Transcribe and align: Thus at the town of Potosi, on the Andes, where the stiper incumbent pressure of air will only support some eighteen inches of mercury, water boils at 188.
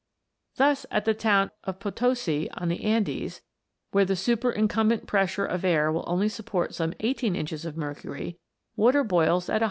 Thus 0.55 0.87
at 0.89 1.05
the 1.05 1.13
town 1.13 1.51
of 1.63 1.77
Potosi, 1.79 2.49
on 2.55 2.69
the 2.69 2.83
Andes, 2.83 3.43
where 3.91 4.03
the 4.03 4.15
stiper 4.15 4.51
incumbent 4.51 5.05
pressure 5.05 5.45
of 5.45 5.63
air 5.63 5.91
will 5.91 6.05
only 6.07 6.27
support 6.27 6.73
some 6.73 6.95
eighteen 7.01 7.35
inches 7.35 7.65
of 7.65 7.77
mercury, 7.77 8.39
water 8.75 9.03
boils 9.03 9.47
at 9.47 9.53
188. 9.59 9.59